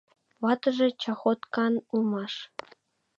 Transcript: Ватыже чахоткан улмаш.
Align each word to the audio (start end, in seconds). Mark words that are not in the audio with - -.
Ватыже 0.43 0.87
чахоткан 1.01 1.73
улмаш. 1.95 2.33